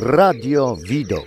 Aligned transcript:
Radio 0.00 0.76
Widok. 0.76 1.26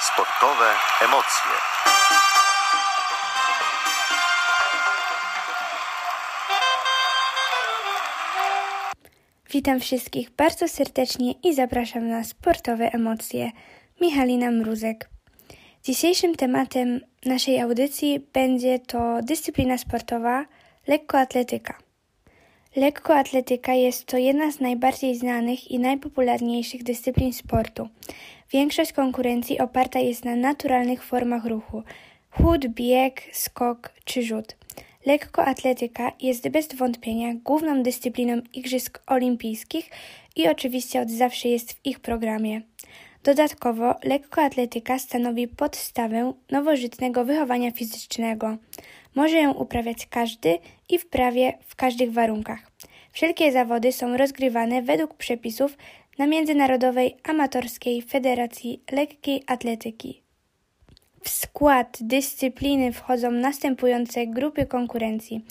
Sportowe 0.00 0.70
emocje. 1.04 1.52
Witam 9.50 9.80
wszystkich 9.80 10.30
bardzo 10.30 10.68
serdecznie 10.68 11.32
i 11.32 11.54
zapraszam 11.54 12.08
na 12.08 12.24
sportowe 12.24 12.92
emocje. 12.92 13.50
Michalina 14.00 14.50
Mruzek. 14.50 15.10
Dzisiejszym 15.84 16.34
tematem 16.34 17.00
naszej 17.24 17.60
audycji 17.60 18.28
będzie 18.32 18.78
to 18.78 19.20
dyscyplina 19.22 19.78
sportowa 19.78 20.44
lekkoatletyka. 20.86 21.91
Lekkoatletyka 22.76 23.74
jest 23.74 24.04
to 24.04 24.16
jedna 24.16 24.52
z 24.52 24.60
najbardziej 24.60 25.14
znanych 25.16 25.70
i 25.70 25.78
najpopularniejszych 25.78 26.82
dyscyplin 26.82 27.32
sportu. 27.32 27.88
Większość 28.50 28.92
konkurencji 28.92 29.58
oparta 29.58 29.98
jest 29.98 30.24
na 30.24 30.36
naturalnych 30.36 31.04
formach 31.04 31.44
ruchu: 31.44 31.82
chód, 32.30 32.66
bieg, 32.66 33.22
skok 33.32 33.90
czy 34.04 34.22
rzut. 34.22 34.56
Lekkoatletyka 35.06 36.12
jest 36.20 36.48
bez 36.48 36.74
wątpienia 36.74 37.34
główną 37.34 37.82
dyscypliną 37.82 38.40
Igrzysk 38.54 39.02
Olimpijskich 39.06 39.90
i 40.36 40.48
oczywiście 40.48 41.00
od 41.00 41.10
zawsze 41.10 41.48
jest 41.48 41.72
w 41.72 41.86
ich 41.86 42.00
programie. 42.00 42.60
Dodatkowo 43.24 43.94
lekkoatletyka 44.04 44.98
stanowi 44.98 45.48
podstawę 45.48 46.32
nowożytnego 46.50 47.24
wychowania 47.24 47.70
fizycznego. 47.70 48.56
Może 49.14 49.36
ją 49.36 49.52
uprawiać 49.52 50.06
każdy 50.06 50.58
i 50.92 50.98
w 50.98 51.06
prawie 51.06 51.58
w 51.66 51.76
każdych 51.76 52.12
warunkach. 52.12 52.70
Wszelkie 53.12 53.52
zawody 53.52 53.92
są 53.92 54.16
rozgrywane 54.16 54.82
według 54.82 55.14
przepisów 55.14 55.76
na 56.18 56.26
Międzynarodowej 56.26 57.16
Amatorskiej 57.24 58.02
Federacji 58.02 58.82
Lekkiej 58.92 59.42
Atletyki. 59.46 60.22
W 61.22 61.28
skład 61.28 61.98
dyscypliny 62.00 62.92
wchodzą 62.92 63.30
następujące 63.30 64.26
grupy 64.26 64.66
konkurencji: 64.66 65.44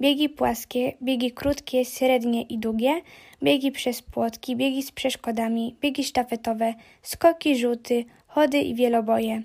biegi 0.00 0.28
płaskie, 0.28 0.92
biegi 1.02 1.30
krótkie, 1.32 1.84
średnie 1.84 2.42
i 2.42 2.58
długie, 2.58 3.00
biegi 3.42 3.72
przez 3.72 4.02
płotki, 4.02 4.56
biegi 4.56 4.82
z 4.82 4.92
przeszkodami, 4.92 5.76
biegi 5.80 6.04
sztafetowe, 6.04 6.74
skoki, 7.02 7.56
rzuty, 7.56 8.04
chody 8.26 8.58
i 8.58 8.74
wieloboje. 8.74 9.42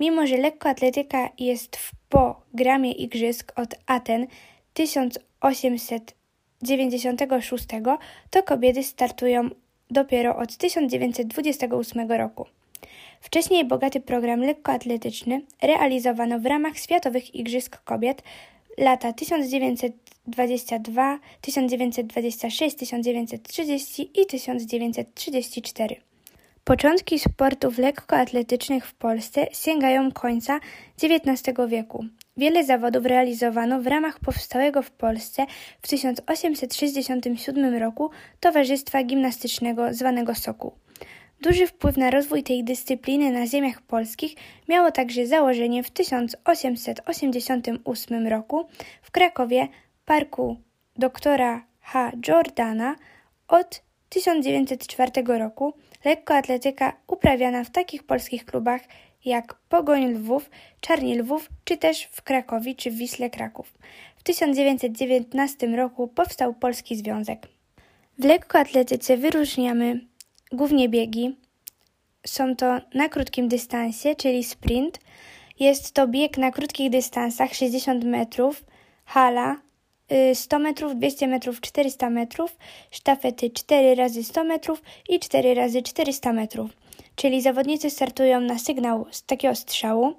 Mimo, 0.00 0.26
że 0.26 0.36
lekkoatletyka 0.36 1.30
jest 1.38 1.76
w 1.76 1.92
programie 2.08 2.92
igrzysk 2.92 3.52
od 3.56 3.74
Aten 3.86 4.26
1896, 4.74 7.66
to 8.30 8.42
kobiety 8.42 8.82
startują 8.82 9.48
dopiero 9.90 10.36
od 10.36 10.56
1928 10.56 12.12
roku. 12.12 12.46
Wcześniej 13.20 13.64
bogaty 13.64 14.00
program 14.00 14.40
lekkoatletyczny 14.40 15.40
realizowano 15.62 16.38
w 16.38 16.46
ramach 16.46 16.78
Światowych 16.78 17.34
Igrzysk 17.34 17.84
Kobiet 17.84 18.22
lata 18.78 19.12
1922, 19.12 21.18
1926, 21.40 22.76
1930 22.76 24.10
i 24.20 24.26
1934. 24.26 25.96
Początki 26.64 27.18
sportów 27.18 27.78
lekkoatletycznych 27.78 28.86
w 28.86 28.94
Polsce 28.94 29.46
sięgają 29.52 30.12
końca 30.12 30.60
XIX 31.02 31.58
wieku. 31.68 32.04
Wiele 32.36 32.64
zawodów 32.64 33.06
realizowano 33.06 33.80
w 33.80 33.86
ramach 33.86 34.20
powstałego 34.20 34.82
w 34.82 34.90
Polsce 34.90 35.46
w 35.82 35.88
1867 35.88 37.74
roku 37.74 38.10
Towarzystwa 38.40 39.04
Gimnastycznego 39.04 39.94
zwanego 39.94 40.34
Sokół. 40.34 40.72
Duży 41.40 41.66
wpływ 41.66 41.96
na 41.96 42.10
rozwój 42.10 42.42
tej 42.42 42.64
dyscypliny 42.64 43.30
na 43.30 43.46
ziemiach 43.46 43.82
polskich 43.82 44.34
miało 44.68 44.90
także 44.90 45.26
założenie 45.26 45.82
w 45.82 45.90
1888 45.90 48.26
roku 48.26 48.66
w 49.02 49.10
Krakowie 49.10 49.68
parku 50.04 50.56
doktora 50.96 51.66
H. 51.80 52.12
Jordana. 52.28 52.96
Od 53.48 53.82
1904 54.08 55.12
roku 55.26 55.74
lekkoatletyka 56.04 56.92
uprawiana 57.06 57.64
w 57.64 57.70
takich 57.70 58.02
polskich 58.02 58.44
klubach 58.44 58.80
jak 59.24 59.54
Pogoń 59.68 60.14
Lwów, 60.14 60.50
Czarni 60.80 61.18
Lwów, 61.18 61.48
czy 61.64 61.76
też 61.76 62.08
w 62.10 62.22
Krakowie 62.22 62.74
czy 62.74 62.90
w 62.90 62.94
Wiśle 62.94 63.30
Kraków. 63.30 63.72
W 64.16 64.22
1919 64.22 65.66
roku 65.66 66.08
powstał 66.08 66.54
Polski 66.54 66.96
Związek. 66.96 67.48
W 68.18 68.24
lekkoatletyce 68.24 69.16
wyróżniamy 69.16 70.00
głównie 70.52 70.88
biegi. 70.88 71.36
Są 72.26 72.56
to 72.56 72.80
na 72.94 73.08
krótkim 73.08 73.48
dystansie, 73.48 74.16
czyli 74.16 74.44
sprint. 74.44 74.98
Jest 75.60 75.92
to 75.92 76.08
bieg 76.08 76.38
na 76.38 76.50
krótkich 76.50 76.90
dystansach 76.90 77.54
60 77.54 78.04
metrów, 78.04 78.64
hala 79.04 79.56
100 80.34 80.56
y, 80.56 80.60
metrów, 80.60 80.96
200 80.96 81.28
metrów, 81.28 81.60
400 81.60 82.10
metrów, 82.10 82.56
sztafety 82.90 83.50
4 83.50 83.94
razy 83.94 84.24
100 84.24 84.44
metrów 84.44 84.82
i 85.08 85.20
4 85.20 85.54
razy 85.54 85.82
400 85.82 86.32
metrów. 86.32 86.70
Czyli 87.22 87.40
zawodnicy 87.40 87.90
startują 87.90 88.40
na 88.40 88.58
sygnał 88.58 89.06
z 89.10 89.22
takiego 89.22 89.54
strzału, 89.54 90.14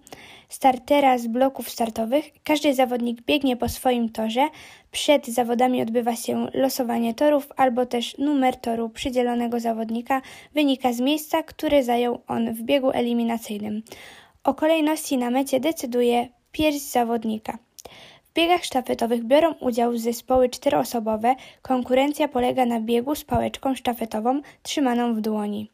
startera 0.49 1.17
z 1.17 1.27
bloków 1.27 1.69
startowych. 1.69 2.25
Każdy 2.43 2.73
zawodnik 2.73 3.21
biegnie 3.21 3.57
po 3.57 3.69
swoim 3.69 4.09
torze. 4.09 4.49
Przed 4.91 5.27
zawodami 5.27 5.81
odbywa 5.81 6.15
się 6.15 6.47
losowanie 6.53 7.13
torów 7.13 7.47
albo 7.57 7.85
też 7.85 8.17
numer 8.17 8.55
toru 8.55 8.89
przydzielonego 8.89 9.59
zawodnika 9.59 10.21
wynika 10.53 10.93
z 10.93 10.99
miejsca, 10.99 11.43
które 11.43 11.83
zajął 11.83 12.19
on 12.27 12.53
w 12.53 12.61
biegu 12.61 12.91
eliminacyjnym. 12.91 13.83
O 14.43 14.53
kolejności 14.53 15.17
na 15.17 15.29
mecie 15.29 15.59
decyduje 15.59 16.27
pierś 16.51 16.77
zawodnika. 16.77 17.57
W 18.23 18.33
biegach 18.33 18.63
sztafetowych 18.63 19.23
biorą 19.23 19.53
udział 19.53 19.97
zespoły 19.97 20.49
czteroosobowe. 20.49 21.35
Konkurencja 21.61 22.27
polega 22.27 22.65
na 22.65 22.79
biegu 22.79 23.15
z 23.15 23.23
pałeczką 23.23 23.75
sztafetową 23.75 24.41
trzymaną 24.63 25.15
w 25.15 25.21
dłoni. 25.21 25.69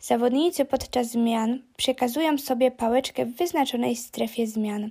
Zawodnicy 0.00 0.64
podczas 0.64 1.10
zmian 1.10 1.62
przekazują 1.76 2.38
sobie 2.38 2.70
pałeczkę 2.70 3.26
w 3.26 3.36
wyznaczonej 3.36 3.96
strefie 3.96 4.46
zmian. 4.46 4.90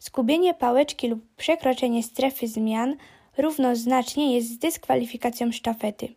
Zgubienie 0.00 0.54
pałeczki 0.54 1.08
lub 1.08 1.20
przekroczenie 1.36 2.02
strefy 2.02 2.48
zmian 2.48 2.96
równoznacznie 3.38 4.34
jest 4.34 4.48
z 4.48 4.58
dyskwalifikacją 4.58 5.52
sztafety. 5.52 6.08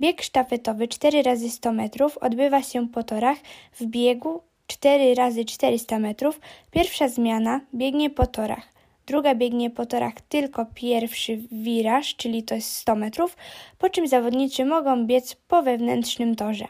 Bieg 0.00 0.22
sztafetowy 0.22 0.88
4 0.88 1.22
razy 1.22 1.50
100 1.50 1.72
metrów 1.72 2.18
odbywa 2.18 2.62
się 2.62 2.88
po 2.88 3.02
torach 3.02 3.38
w 3.72 3.86
biegu 3.86 4.40
4 4.66 5.14
razy 5.14 5.44
400 5.44 5.98
metrów. 5.98 6.40
Pierwsza 6.70 7.08
zmiana 7.08 7.60
biegnie 7.74 8.10
po 8.10 8.26
torach. 8.26 8.72
Druga 9.06 9.34
biegnie 9.34 9.70
po 9.70 9.86
torach 9.86 10.14
tylko 10.28 10.66
pierwszy 10.74 11.38
wiraż, 11.52 12.16
czyli 12.16 12.42
to 12.42 12.54
jest 12.54 12.74
100 12.76 12.94
metrów, 12.94 13.36
po 13.78 13.90
czym 13.90 14.08
zawodnicy 14.08 14.64
mogą 14.64 15.06
biec 15.06 15.34
po 15.48 15.62
wewnętrznym 15.62 16.36
torze. 16.36 16.68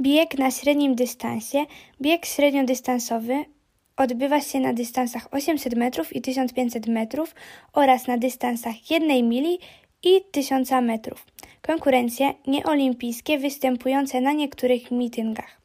Bieg 0.00 0.38
na 0.38 0.50
średnim 0.50 0.94
dystansie. 0.94 1.66
Bieg 2.00 2.26
średniodystansowy 2.26 3.44
odbywa 3.96 4.40
się 4.40 4.60
na 4.60 4.72
dystansach 4.72 5.28
800 5.30 5.74
metrów 5.74 6.16
i 6.16 6.22
1500 6.22 6.86
metrów 6.86 7.34
oraz 7.72 8.06
na 8.06 8.18
dystansach 8.18 8.90
1 8.90 9.28
mili 9.28 9.58
i 10.02 10.20
1000 10.30 10.70
metrów. 10.82 11.26
Konkurencje 11.62 12.34
nieolimpijskie 12.46 13.38
występujące 13.38 14.20
na 14.20 14.32
niektórych 14.32 14.90
mityngach. 14.90 15.60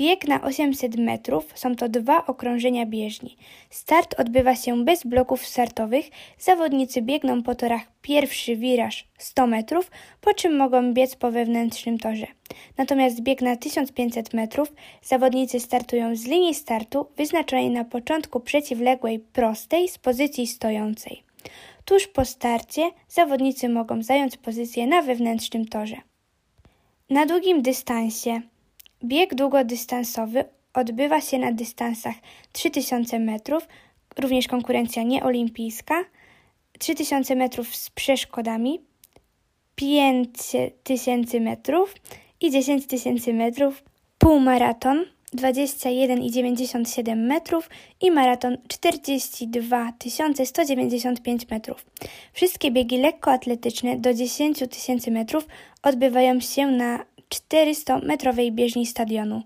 Bieg 0.00 0.28
na 0.28 0.42
800 0.42 0.96
metrów 0.96 1.52
są 1.54 1.76
to 1.76 1.88
dwa 1.88 2.26
okrążenia 2.26 2.86
bieżni. 2.86 3.36
Start 3.70 4.20
odbywa 4.20 4.56
się 4.56 4.84
bez 4.84 5.04
bloków 5.04 5.46
startowych. 5.46 6.10
Zawodnicy 6.38 7.02
biegną 7.02 7.42
po 7.42 7.54
torach 7.54 7.82
pierwszy 8.02 8.56
wiraż 8.56 9.08
100 9.18 9.46
metrów, 9.46 9.90
po 10.20 10.34
czym 10.34 10.56
mogą 10.56 10.92
biec 10.92 11.16
po 11.16 11.30
wewnętrznym 11.30 11.98
torze. 11.98 12.26
Natomiast 12.76 13.20
bieg 13.20 13.42
na 13.42 13.56
1500 13.56 14.34
metrów 14.34 14.72
zawodnicy 15.02 15.60
startują 15.60 16.16
z 16.16 16.24
linii 16.24 16.54
startu 16.54 17.06
wyznaczonej 17.16 17.70
na 17.70 17.84
początku 17.84 18.40
przeciwległej 18.40 19.18
prostej 19.18 19.88
z 19.88 19.98
pozycji 19.98 20.46
stojącej. 20.46 21.22
Tuż 21.84 22.06
po 22.06 22.24
starcie 22.24 22.90
zawodnicy 23.08 23.68
mogą 23.68 24.02
zająć 24.02 24.36
pozycję 24.36 24.86
na 24.86 25.02
wewnętrznym 25.02 25.66
torze. 25.66 25.96
Na 27.10 27.26
długim 27.26 27.62
dystansie 27.62 28.42
Bieg 29.04 29.34
długodystansowy 29.34 30.44
odbywa 30.74 31.20
się 31.20 31.38
na 31.38 31.52
dystansach 31.52 32.14
3000 32.52 33.18
metrów, 33.18 33.68
również 34.18 34.48
konkurencja 34.48 35.02
nieolimpijska, 35.02 35.94
3000 36.78 37.36
metrów 37.36 37.76
z 37.76 37.90
przeszkodami, 37.90 38.80
5000 39.74 41.40
metrów 41.40 41.94
i 42.40 42.50
10 42.50 42.86
tysięcy 42.86 43.34
metrów 43.34 43.82
półmaraton. 44.18 45.04
21,97 45.36 47.16
metrów 47.16 47.70
i 48.00 48.10
maraton 48.10 48.58
42 48.68 49.92
195 50.44 51.50
metrów. 51.50 51.86
Wszystkie 52.32 52.70
biegi 52.70 52.98
lekkoatletyczne 52.98 53.96
do 53.96 54.14
10 54.14 54.58
tysięcy 54.70 55.10
metrów 55.10 55.46
odbywają 55.82 56.40
się 56.40 56.66
na 56.66 57.04
400-metrowej 57.34 58.52
bieżni 58.52 58.86
stadionu. 58.86 59.42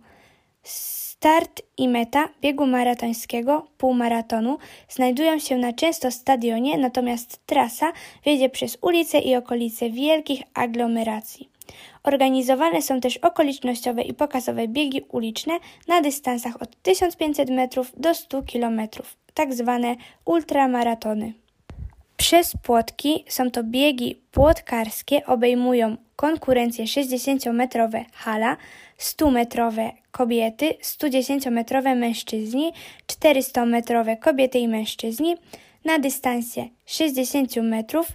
Start 0.62 1.62
i 1.76 1.88
meta 1.88 2.28
biegu 2.40 2.66
maratońskiego, 2.66 3.66
półmaratonu, 3.78 4.58
znajdują 4.88 5.38
się 5.38 5.56
na 5.56 5.72
często 5.72 6.10
stadionie, 6.10 6.78
natomiast 6.78 7.46
trasa 7.46 7.92
wiedzie 8.24 8.50
przez 8.50 8.78
ulice 8.80 9.18
i 9.18 9.36
okolice 9.36 9.90
wielkich 9.90 10.42
aglomeracji. 10.54 11.48
Organizowane 12.02 12.82
są 12.82 13.00
też 13.00 13.16
okolicznościowe 13.16 14.02
i 14.02 14.14
pokazowe 14.14 14.68
biegi 14.68 15.02
uliczne 15.12 15.58
na 15.88 16.00
dystansach 16.00 16.62
od 16.62 16.82
1500 16.82 17.50
metrów 17.50 17.92
do 17.96 18.14
100 18.14 18.42
km, 18.42 18.80
tak 19.34 19.54
zwane 19.54 19.96
ultramaratony. 20.24 21.32
Przez 22.16 22.52
płotki 22.62 23.24
są 23.28 23.50
to 23.50 23.62
biegi 23.62 24.20
płotkarskie, 24.32 25.26
obejmują 25.26 25.96
konkurencje 26.16 26.84
60-metrowe 26.84 28.04
hala, 28.12 28.56
100-metrowe 28.98 29.90
kobiety, 30.10 30.74
110-metrowe 30.82 31.96
mężczyźni, 31.96 32.72
400-metrowe 33.06 34.18
kobiety 34.18 34.58
i 34.58 34.68
mężczyźni. 34.68 35.36
Na 35.84 35.98
dystansie 35.98 36.68
60 36.86 37.56
metrów 37.56 38.08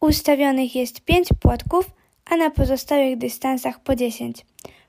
ustawionych 0.00 0.74
jest 0.76 1.00
5 1.00 1.28
płotków, 1.40 1.90
a 2.24 2.36
na 2.36 2.50
pozostałych 2.50 3.18
dystansach 3.18 3.80
po 3.80 3.96
10. 3.96 4.46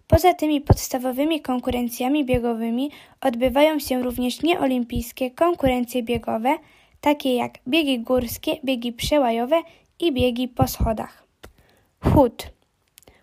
Poza 0.07 0.33
tymi 0.33 0.61
podstawowymi 0.61 1.41
konkurencjami 1.41 2.25
biegowymi 2.25 2.91
odbywają 3.21 3.79
się 3.79 4.03
również 4.03 4.41
nieolimpijskie 4.41 5.31
konkurencje 5.31 6.03
biegowe, 6.03 6.57
takie 7.01 7.35
jak 7.35 7.53
biegi 7.67 7.99
górskie, 7.99 8.57
biegi 8.65 8.93
przełajowe 8.93 9.61
i 9.99 10.11
biegi 10.11 10.47
po 10.47 10.67
schodach. 10.67 11.26
Chód. 12.03 12.47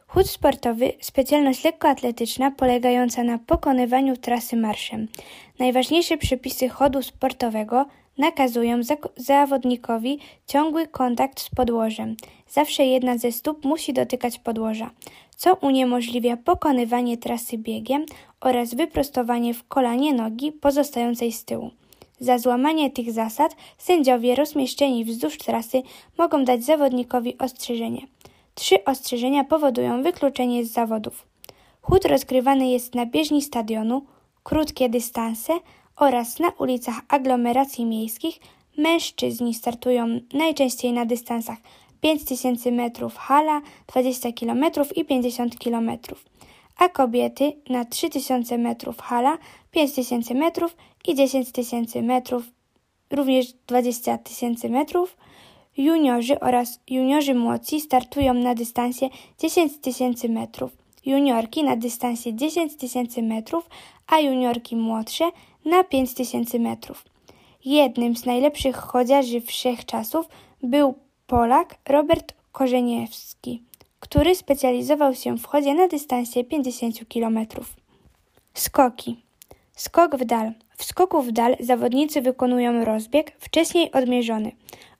Chód 0.06 0.30
sportowy, 0.30 0.92
specjalność 1.00 1.64
lekkoatletyczna 1.64 2.50
polegająca 2.50 3.24
na 3.24 3.38
pokonywaniu 3.38 4.16
trasy 4.16 4.56
marszem. 4.56 5.08
Najważniejsze 5.58 6.16
przepisy 6.16 6.68
chodu 6.68 7.02
sportowego 7.02 7.86
nakazują 8.18 8.80
zawodnikowi 9.16 10.18
ciągły 10.46 10.86
kontakt 10.86 11.40
z 11.40 11.50
podłożem. 11.50 12.16
Zawsze 12.48 12.84
jedna 12.84 13.18
ze 13.18 13.32
stóp 13.32 13.64
musi 13.64 13.92
dotykać 13.92 14.38
podłoża, 14.38 14.90
co 15.36 15.54
uniemożliwia 15.54 16.36
pokonywanie 16.36 17.18
trasy 17.18 17.58
biegiem 17.58 18.06
oraz 18.40 18.74
wyprostowanie 18.74 19.54
w 19.54 19.68
kolanie 19.68 20.14
nogi 20.14 20.52
pozostającej 20.52 21.32
z 21.32 21.44
tyłu. 21.44 21.70
Za 22.20 22.38
złamanie 22.38 22.90
tych 22.90 23.12
zasad 23.12 23.56
sędziowie 23.78 24.34
rozmieszczeni 24.34 25.04
wzdłuż 25.04 25.38
trasy 25.38 25.82
mogą 26.18 26.44
dać 26.44 26.64
zawodnikowi 26.64 27.38
ostrzeżenie. 27.38 28.06
Trzy 28.54 28.84
ostrzeżenia 28.84 29.44
powodują 29.44 30.02
wykluczenie 30.02 30.64
z 30.64 30.72
zawodów. 30.72 31.26
Chód 31.82 32.04
rozgrywany 32.04 32.68
jest 32.68 32.94
na 32.94 33.06
bieżni 33.06 33.42
stadionu, 33.42 34.06
krótkie 34.42 34.88
dystanse 34.88 35.52
oraz 35.96 36.38
na 36.38 36.50
ulicach 36.50 37.00
aglomeracji 37.08 37.84
miejskich. 37.86 38.40
Mężczyźni 38.78 39.54
startują 39.54 40.20
najczęściej 40.32 40.92
na 40.92 41.06
dystansach 41.06 41.58
5000 42.00 42.72
metrów 42.72 43.16
hala, 43.16 43.60
20 43.86 44.32
km 44.32 44.64
i 44.96 45.04
50 45.04 45.58
km, 45.58 45.90
a 46.78 46.88
kobiety 46.88 47.52
na 47.68 47.84
3000 47.84 48.58
metrów 48.58 49.00
hala, 49.00 49.38
5000 49.70 50.34
metrów 50.34 50.76
i 51.08 51.14
10 51.14 51.52
tysięcy 51.52 52.02
metrów, 52.02 52.44
również 53.10 53.52
20 53.66 54.18
tysięcy 54.18 54.68
metrów. 54.68 55.16
Juniorzy 55.76 56.40
oraz 56.40 56.80
juniorzy 56.90 57.34
młodsi 57.34 57.80
startują 57.80 58.34
na 58.34 58.54
dystansie 58.54 59.08
10 59.38 59.78
tysięcy 59.78 60.28
metrów, 60.28 60.72
juniorki 61.06 61.64
na 61.64 61.76
dystansie 61.76 62.34
10 62.34 62.76
tysięcy 62.76 63.22
metrów, 63.22 63.68
a 64.06 64.18
juniorki 64.18 64.76
młodsze 64.76 65.30
na 65.64 65.84
5 65.84 66.14
tysięcy 66.14 66.60
metrów. 66.60 67.04
Jednym 67.64 68.16
z 68.16 68.26
najlepszych 68.26 68.76
chodziarzy 68.76 69.40
wszechczasów 69.40 70.26
był 70.62 70.94
Polak 71.26 71.78
Robert 71.88 72.34
Korzeniewski, 72.52 73.62
który 74.00 74.34
specjalizował 74.34 75.14
się 75.14 75.38
w 75.38 75.46
chodzie 75.46 75.74
na 75.74 75.88
dystansie 75.88 76.44
50 76.44 76.98
km. 77.14 77.38
Skoki. 78.54 79.16
Skok 79.76 80.16
w 80.16 80.24
dal. 80.24 80.52
W 80.76 80.84
skoku 80.84 81.22
w 81.22 81.32
dal 81.32 81.56
zawodnicy 81.60 82.20
wykonują 82.20 82.84
rozbieg 82.84 83.32
wcześniej 83.38 83.92
odmierzony. 83.92 84.52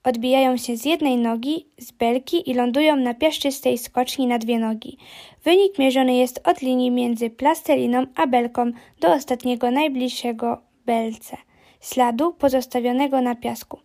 Odbijają 0.05 0.57
się 0.57 0.77
z 0.77 0.85
jednej 0.85 1.17
nogi, 1.17 1.67
z 1.79 1.93
belki 1.93 2.51
i 2.51 2.55
lądują 2.55 2.97
na 2.97 3.15
piaszczystej 3.15 3.79
skoczni 3.79 4.27
na 4.27 4.39
dwie 4.39 4.59
nogi. 4.59 4.99
Wynik 5.45 5.79
mierzony 5.79 6.17
jest 6.17 6.49
od 6.49 6.63
linii 6.63 6.91
między 6.91 7.31
plasteliną 7.31 8.07
a 8.15 8.27
belką 8.27 8.71
do 9.01 9.13
ostatniego 9.13 9.71
najbliższego 9.71 10.63
belce, 10.87 11.37
śladu 11.81 12.33
pozostawionego 12.33 13.21
na 13.21 13.35
piasku. 13.35 13.79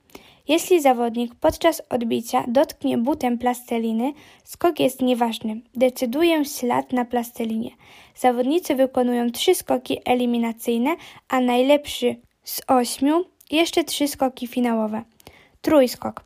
Jeśli 0.48 0.82
zawodnik 0.82 1.36
podczas 1.36 1.82
odbicia 1.90 2.44
dotknie 2.48 2.98
butem 2.98 3.38
plasteliny, 3.38 4.14
skok 4.44 4.80
jest 4.80 5.02
nieważny. 5.02 5.62
Decyduje 5.76 6.46
ślad 6.46 6.94
na 6.94 7.06
plastelinie. 7.06 7.72
Zawodnicy 8.16 8.76
wykonują 8.76 9.32
trzy 9.32 9.56
skoki 9.56 9.98
eliminacyjne, 10.06 10.96
a 11.28 11.40
najlepszy 11.40 12.16
z 12.44 12.62
ośmiu 12.68 13.26
jeszcze 13.52 13.84
trzy 13.84 14.08
skoki 14.08 14.48
finałowe. 14.48 15.04
Trójskok. 15.62 16.24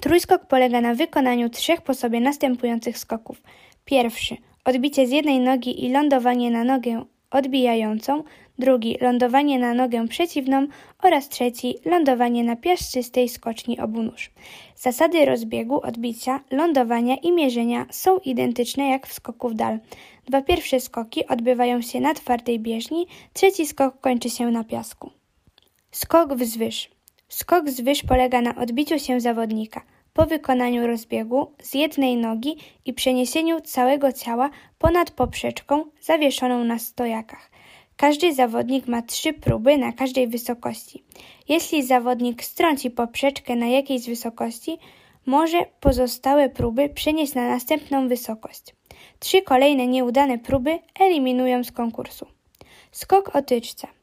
Trójskok 0.00 0.46
polega 0.46 0.80
na 0.80 0.94
wykonaniu 0.94 1.48
trzech 1.50 1.80
po 1.80 1.94
sobie 1.94 2.20
następujących 2.20 2.98
skoków. 2.98 3.42
Pierwszy 3.84 4.36
odbicie 4.64 5.06
z 5.06 5.10
jednej 5.10 5.40
nogi 5.40 5.84
i 5.84 5.92
lądowanie 5.92 6.50
na 6.50 6.64
nogę 6.64 7.04
odbijającą, 7.30 8.24
drugi 8.58 8.98
lądowanie 9.00 9.58
na 9.58 9.74
nogę 9.74 10.08
przeciwną 10.08 10.66
oraz 11.02 11.28
trzeci 11.28 11.74
lądowanie 11.84 12.44
na 12.44 12.56
piaszczystej 12.56 13.28
skoczni 13.28 13.80
obu 13.80 14.02
nóż. 14.02 14.30
Zasady 14.76 15.24
rozbiegu, 15.24 15.80
odbicia, 15.80 16.40
lądowania 16.50 17.16
i 17.16 17.32
mierzenia 17.32 17.86
są 17.90 18.18
identyczne 18.18 18.88
jak 18.88 19.06
w 19.06 19.12
skoku 19.12 19.48
w 19.48 19.54
dal. 19.54 19.78
Dwa 20.26 20.42
pierwsze 20.42 20.80
skoki 20.80 21.26
odbywają 21.26 21.82
się 21.82 22.00
na 22.00 22.14
twardej 22.14 22.60
bieżni, 22.60 23.06
trzeci 23.32 23.66
skok 23.66 24.00
kończy 24.00 24.30
się 24.30 24.50
na 24.50 24.64
piasku. 24.64 25.10
Skok 25.90 26.34
wzwyż. 26.34 26.97
Skok 27.28 27.64
wzwyż 27.64 28.02
polega 28.02 28.40
na 28.40 28.56
odbiciu 28.56 28.98
się 28.98 29.20
zawodnika 29.20 29.82
po 30.12 30.26
wykonaniu 30.26 30.86
rozbiegu 30.86 31.52
z 31.62 31.74
jednej 31.74 32.16
nogi 32.16 32.56
i 32.84 32.92
przeniesieniu 32.92 33.60
całego 33.60 34.12
ciała 34.12 34.50
ponad 34.78 35.10
poprzeczką 35.10 35.84
zawieszoną 36.00 36.64
na 36.64 36.78
stojakach. 36.78 37.50
Każdy 37.96 38.34
zawodnik 38.34 38.86
ma 38.86 39.02
trzy 39.02 39.32
próby 39.32 39.78
na 39.78 39.92
każdej 39.92 40.28
wysokości. 40.28 41.04
Jeśli 41.48 41.82
zawodnik 41.82 42.44
strąci 42.44 42.90
poprzeczkę 42.90 43.56
na 43.56 43.66
jakiejś 43.66 44.06
wysokości, 44.06 44.78
może 45.26 45.66
pozostałe 45.80 46.48
próby 46.48 46.88
przenieść 46.88 47.34
na 47.34 47.48
następną 47.48 48.08
wysokość. 48.08 48.62
Trzy 49.18 49.42
kolejne 49.42 49.86
nieudane 49.86 50.38
próby 50.38 50.78
eliminują 51.00 51.64
z 51.64 51.72
konkursu. 51.72 52.26
Skok 52.92 53.36
o 53.36 53.42
tyczce. 53.42 53.97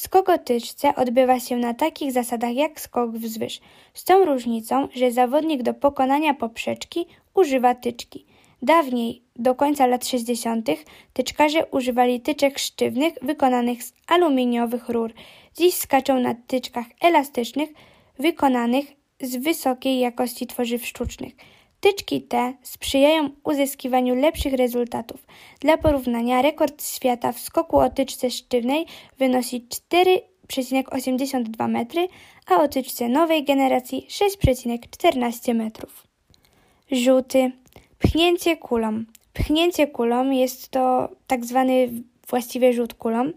Skok 0.00 0.28
o 0.28 0.38
tyczce 0.38 0.94
odbywa 0.94 1.40
się 1.40 1.56
na 1.56 1.74
takich 1.74 2.12
zasadach 2.12 2.54
jak 2.54 2.80
skok 2.80 3.10
wzwyż, 3.10 3.60
z 3.94 4.04
tą 4.04 4.24
różnicą, 4.24 4.88
że 4.94 5.12
zawodnik 5.12 5.62
do 5.62 5.74
pokonania 5.74 6.34
poprzeczki 6.34 7.06
używa 7.34 7.74
tyczki. 7.74 8.26
Dawniej, 8.62 9.22
do 9.36 9.54
końca 9.54 9.86
lat 9.86 10.06
60., 10.06 10.68
tyczkarze 11.12 11.66
używali 11.66 12.20
tyczek 12.20 12.58
sztywnych 12.58 13.14
wykonanych 13.22 13.82
z 13.82 13.92
aluminiowych 14.06 14.88
rur. 14.88 15.12
Dziś 15.56 15.74
skaczą 15.74 16.20
na 16.20 16.34
tyczkach 16.34 16.86
elastycznych 17.00 17.70
wykonanych 18.18 18.86
z 19.20 19.36
wysokiej 19.36 19.98
jakości 19.98 20.46
tworzyw 20.46 20.86
sztucznych. 20.86 21.32
Tyczki 21.80 22.22
te 22.22 22.54
sprzyjają 22.62 23.30
uzyskiwaniu 23.44 24.14
lepszych 24.14 24.52
rezultatów. 24.52 25.26
Dla 25.60 25.76
porównania 25.76 26.42
rekord 26.42 26.84
świata 26.84 27.32
w 27.32 27.38
skoku 27.38 27.78
o 27.78 27.90
tyczce 27.90 28.30
sztywnej 28.30 28.86
wynosi 29.18 29.66
4,82 29.92 31.68
metry, 31.68 32.08
a 32.46 32.62
o 32.62 32.68
tyczce 32.68 33.08
nowej 33.08 33.44
generacji 33.44 34.06
6,14 34.08 35.54
metrów. 35.54 36.06
Rzuty. 36.92 37.52
Pchnięcie 37.98 38.56
kulą. 38.56 39.04
Pchnięcie 39.32 39.86
kulą 39.86 40.30
jest 40.30 40.68
to 40.68 41.08
tak 41.26 41.44
zwany 41.44 41.88
właściwie 42.28 42.72
rzut 42.72 42.94
kulą. 42.94 43.32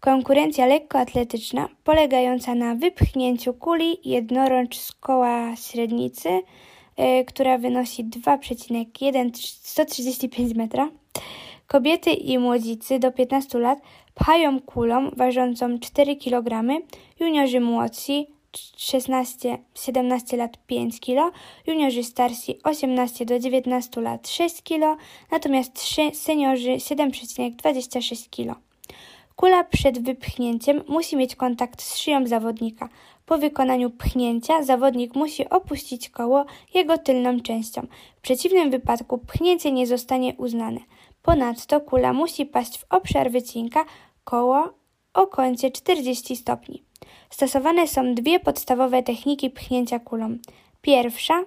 Konkurencja 0.00 0.66
lekkoatletyczna 0.66 1.68
polegająca 1.84 2.54
na 2.54 2.74
wypchnięciu 2.74 3.54
kuli 3.54 3.98
jednorącz 4.04 4.78
z 4.78 4.92
koła 4.92 5.56
średnicy 5.56 6.28
która 7.26 7.58
wynosi 7.58 8.04
2,135 8.04 10.54
metra. 10.54 10.90
Kobiety 11.66 12.10
i 12.10 12.38
młodzicy 12.38 12.98
do 12.98 13.12
15 13.12 13.58
lat 13.58 13.78
Pchają 14.14 14.60
kulą 14.60 15.10
ważącą 15.10 15.78
4 15.78 16.16
kg, 16.16 16.64
juniorzy 17.20 17.60
młodsi 17.60 18.26
16-17 18.52 20.36
lat 20.36 20.58
5 20.66 21.00
kg, 21.00 21.32
juniorzy 21.66 22.04
starsi 22.04 22.62
18 22.62 23.24
do 23.24 23.38
19 23.38 24.00
lat 24.00 24.28
6 24.28 24.62
kg, 24.62 24.96
natomiast 25.30 25.84
seniorzy 26.12 26.70
7,26 26.70 28.30
kg. 28.30 28.60
Kula 29.36 29.64
przed 29.64 30.02
wypchnięciem 30.02 30.82
musi 30.88 31.16
mieć 31.16 31.36
kontakt 31.36 31.82
z 31.82 31.96
szyją 31.96 32.26
zawodnika. 32.26 32.88
Po 33.30 33.38
wykonaniu 33.38 33.90
pchnięcia 33.90 34.62
zawodnik 34.62 35.14
musi 35.14 35.48
opuścić 35.48 36.10
koło 36.10 36.44
jego 36.74 36.98
tylną 36.98 37.40
częścią. 37.40 37.86
W 38.16 38.20
przeciwnym 38.20 38.70
wypadku 38.70 39.18
pchnięcie 39.18 39.72
nie 39.72 39.86
zostanie 39.86 40.34
uznane. 40.38 40.80
Ponadto 41.22 41.80
kula 41.80 42.12
musi 42.12 42.46
paść 42.46 42.78
w 42.78 42.84
obszar 42.90 43.30
wycinka 43.30 43.84
koło 44.24 44.74
o 45.14 45.26
kącie 45.26 45.70
40 45.70 46.36
stopni. 46.36 46.82
Stosowane 47.30 47.86
są 47.86 48.14
dwie 48.14 48.40
podstawowe 48.40 49.02
techniki 49.02 49.50
pchnięcia 49.50 49.98
kulą. 49.98 50.38
Pierwsza 50.82 51.44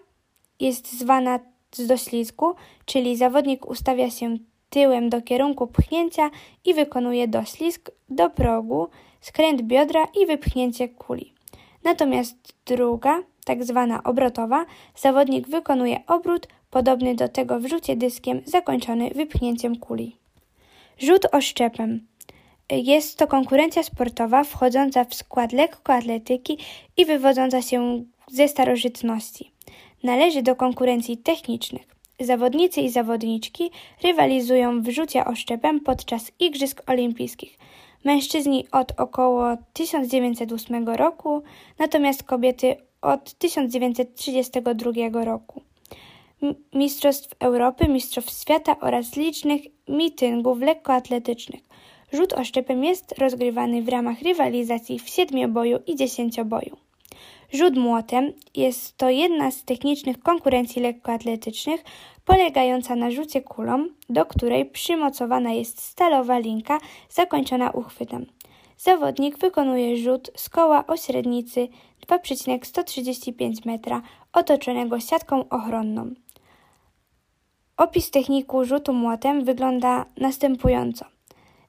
jest 0.59 0.99
zwana 0.99 1.39
z 1.71 1.87
doślizgu, 1.87 2.55
czyli 2.85 3.17
zawodnik 3.17 3.65
ustawia 3.65 4.09
się 4.09 4.37
tyłem 4.69 5.09
do 5.09 5.21
kierunku 5.21 5.67
pchnięcia 5.67 6.29
i 6.65 6.73
wykonuje 6.73 7.27
doślizg 7.27 7.91
do 8.09 8.29
progu, 8.29 8.87
skręt 9.21 9.61
biodra 9.61 10.07
i 10.21 10.25
wypchnięcie 10.25 10.89
kuli. 10.89 11.32
Natomiast 11.83 12.53
druga, 12.65 13.23
tak 13.45 13.63
zwana 13.63 14.03
obrotowa, 14.03 14.65
zawodnik 14.95 15.47
wykonuje 15.47 15.99
obrót 16.07 16.47
podobny 16.71 17.15
do 17.15 17.29
tego 17.29 17.59
w 17.59 17.65
rzucie 17.65 17.95
dyskiem 17.95 18.41
zakończony 18.45 19.09
wypchnięciem 19.09 19.75
kuli. 19.75 20.15
Rzut 20.99 21.25
oszczepem. 21.31 22.07
Jest 22.71 23.17
to 23.17 23.27
konkurencja 23.27 23.83
sportowa 23.83 24.43
wchodząca 24.43 25.03
w 25.05 25.15
skład 25.15 25.51
lekkoatletyki 25.51 26.57
i 26.97 27.05
wywodząca 27.05 27.61
się 27.61 28.03
ze 28.31 28.47
starożytności. 28.47 29.51
Należy 30.03 30.41
do 30.41 30.55
konkurencji 30.55 31.17
technicznych. 31.17 31.81
Zawodnicy 32.19 32.81
i 32.81 32.89
zawodniczki 32.89 33.71
rywalizują 34.03 34.81
w 34.81 34.89
rzucie 34.89 35.25
oszczepem 35.25 35.79
podczas 35.79 36.31
Igrzysk 36.39 36.83
Olimpijskich. 36.87 37.57
Mężczyźni 38.03 38.65
od 38.71 38.99
około 38.99 39.57
1908 39.73 40.89
roku, 40.89 41.43
natomiast 41.79 42.23
kobiety 42.23 42.75
od 43.01 43.33
1932 43.33 45.25
roku. 45.25 45.61
Mistrzostw 46.73 47.35
Europy, 47.39 47.87
Mistrzostw 47.87 48.41
Świata 48.41 48.75
oraz 48.79 49.15
licznych 49.15 49.61
mityngów 49.87 50.59
lekkoatletycznych. 50.59 51.61
Rzut 52.13 52.33
oszczepem 52.33 52.83
jest 52.83 53.19
rozgrywany 53.19 53.81
w 53.81 53.89
ramach 53.89 54.21
rywalizacji 54.21 54.99
w 54.99 55.09
siedmioboju 55.09 55.79
i 55.87 55.95
dziesięcioboju. 55.95 56.77
Rzut 57.53 57.77
młotem 57.77 58.33
jest 58.55 58.97
to 58.97 59.09
jedna 59.09 59.51
z 59.51 59.63
technicznych 59.63 60.19
konkurencji 60.19 60.81
lekkoatletycznych 60.81 61.83
polegająca 62.25 62.95
na 62.95 63.11
rzucie 63.11 63.41
kulą, 63.41 63.87
do 64.09 64.25
której 64.25 64.65
przymocowana 64.65 65.51
jest 65.51 65.81
stalowa 65.81 66.37
linka 66.39 66.79
zakończona 67.09 67.71
uchwytem. 67.71 68.25
Zawodnik 68.77 69.37
wykonuje 69.37 69.97
rzut 69.97 70.31
z 70.35 70.49
koła 70.49 70.87
o 70.87 70.97
średnicy 70.97 71.67
2,135 72.07 73.65
metra 73.65 74.01
otoczonego 74.33 74.99
siatką 74.99 75.49
ochronną. 75.49 76.13
Opis 77.77 78.11
techniku 78.11 78.65
rzutu 78.65 78.93
młotem 78.93 79.43
wygląda 79.43 80.05
następująco. 80.17 81.05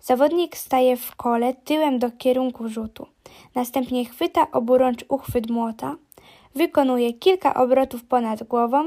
Zawodnik 0.00 0.56
staje 0.56 0.96
w 0.96 1.16
kole 1.16 1.54
tyłem 1.54 1.98
do 1.98 2.10
kierunku 2.10 2.68
rzutu. 2.68 3.06
Następnie 3.54 4.04
chwyta 4.04 4.50
oburącz 4.50 5.04
uchwyt 5.08 5.50
młota, 5.50 5.96
wykonuje 6.54 7.12
kilka 7.12 7.54
obrotów 7.54 8.04
ponad 8.04 8.42
głową, 8.42 8.84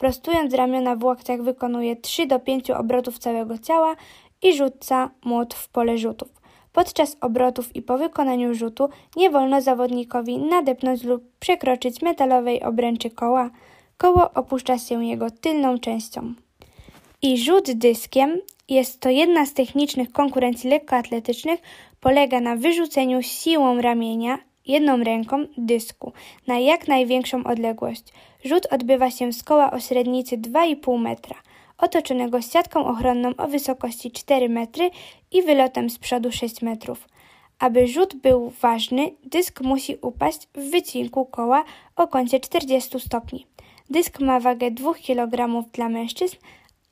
prostując 0.00 0.54
ramiona 0.54 0.96
w 0.96 1.04
łokciach 1.04 1.42
wykonuje 1.42 1.96
3 1.96 2.26
do 2.26 2.38
5 2.38 2.70
obrotów 2.70 3.18
całego 3.18 3.58
ciała 3.58 3.96
i 4.42 4.56
rzuca 4.56 5.10
młot 5.24 5.54
w 5.54 5.68
pole 5.68 5.98
rzutów. 5.98 6.28
Podczas 6.72 7.16
obrotów 7.20 7.76
i 7.76 7.82
po 7.82 7.98
wykonaniu 7.98 8.54
rzutu 8.54 8.88
nie 9.16 9.30
wolno 9.30 9.60
zawodnikowi 9.60 10.38
nadepnąć 10.38 11.02
lub 11.02 11.22
przekroczyć 11.40 12.02
metalowej 12.02 12.62
obręczy 12.62 13.10
koła. 13.10 13.50
Koło 13.96 14.30
opuszcza 14.34 14.78
się 14.78 15.04
jego 15.04 15.30
tylną 15.30 15.78
częścią. 15.78 16.34
I 17.22 17.38
rzut 17.38 17.70
dyskiem 17.72 18.38
jest 18.68 19.00
to 19.00 19.08
jedna 19.08 19.46
z 19.46 19.52
technicznych 19.52 20.12
konkurencji 20.12 20.70
lekkoatletycznych, 20.70 21.60
polega 22.00 22.40
na 22.40 22.56
wyrzuceniu 22.56 23.22
siłą 23.22 23.80
ramienia 23.80 24.38
jedną 24.66 25.04
ręką 25.04 25.46
dysku 25.58 26.12
na 26.46 26.58
jak 26.58 26.88
największą 26.88 27.44
odległość. 27.44 28.04
Rzut 28.44 28.66
odbywa 28.70 29.10
się 29.10 29.32
z 29.32 29.42
koła 29.42 29.70
o 29.70 29.80
średnicy 29.80 30.38
2,5 30.38 30.98
metra, 30.98 31.36
otoczonego 31.78 32.42
siatką 32.42 32.86
ochronną 32.86 33.32
o 33.36 33.48
wysokości 33.48 34.10
4 34.10 34.48
metry 34.48 34.90
i 35.32 35.42
wylotem 35.42 35.90
z 35.90 35.98
przodu 35.98 36.32
6 36.32 36.62
metrów. 36.62 37.08
Aby 37.58 37.86
rzut 37.86 38.14
był 38.14 38.52
ważny, 38.60 39.10
dysk 39.24 39.60
musi 39.60 39.96
upaść 40.02 40.48
w 40.54 40.70
wycinku 40.70 41.26
koła 41.26 41.64
o 41.96 42.06
kącie 42.06 42.40
40 42.40 43.00
stopni. 43.00 43.46
Dysk 43.90 44.20
ma 44.20 44.40
wagę 44.40 44.70
2 44.70 44.94
kg 44.94 45.64
dla 45.72 45.88
mężczyzn 45.88 46.36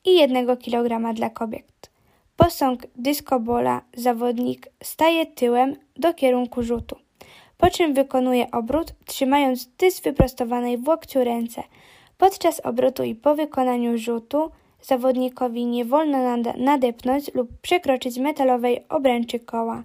i 0.05 0.17
1 0.17 0.57
kg 0.57 1.15
dla 1.15 1.31
kobiet. 1.31 1.91
Posąg 2.37 2.87
dyskobola 2.97 3.83
zawodnik 3.97 4.69
staje 4.83 5.27
tyłem 5.27 5.77
do 5.97 6.15
kierunku 6.15 6.63
rzutu 6.63 7.08
po 7.59 7.71
czym 7.71 7.95
wykonuje 7.95 8.51
obrót, 8.51 8.95
trzymając 9.05 9.67
dysk 9.67 10.05
wyprostowanej 10.05 10.79
w 10.79 10.89
łokciu 10.89 11.25
ręce. 11.25 11.63
Podczas 12.19 12.61
obrotu 12.61 13.03
i 13.05 13.15
po 13.15 13.35
wykonaniu 13.35 13.99
rzutu 13.99 14.51
zawodnikowi 14.83 15.67
nie 15.67 15.85
wolno 15.85 16.37
nadepnąć 16.57 17.35
lub 17.35 17.49
przekroczyć 17.63 18.19
metalowej 18.19 18.85
obręczy 18.89 19.41
koła. 19.41 19.83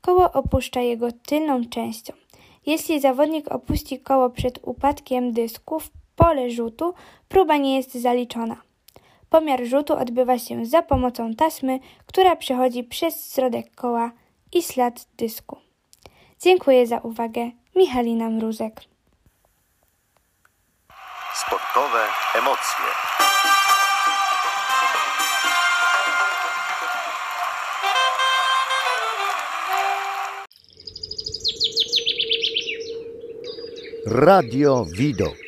Koło 0.00 0.32
opuszcza 0.32 0.80
jego 0.80 1.12
tylną 1.12 1.64
częścią. 1.64 2.12
Jeśli 2.66 3.00
zawodnik 3.00 3.52
opuści 3.52 4.00
koło 4.00 4.30
przed 4.30 4.58
upadkiem 4.62 5.32
dysku 5.32 5.80
w 5.80 5.90
pole 6.16 6.50
rzutu, 6.50 6.94
próba 7.28 7.56
nie 7.56 7.76
jest 7.76 7.94
zaliczona. 7.94 8.56
Pomiar 9.30 9.64
rzutu 9.64 9.94
odbywa 9.94 10.38
się 10.38 10.66
za 10.66 10.82
pomocą 10.82 11.34
tasmy, 11.34 11.78
która 12.06 12.36
przechodzi 12.36 12.84
przez 12.84 13.34
środek 13.34 13.74
koła 13.74 14.12
i 14.52 14.62
ślad 14.62 15.06
dysku. 15.16 15.71
Dziękuję 16.42 16.86
za 16.86 16.98
uwagę. 16.98 17.50
Michalina 17.76 18.30
Mruzek. 18.30 18.80
Sportowe 21.34 22.06
emocje. 22.34 22.86
Radio 34.06 34.84
Widok. 34.84 35.41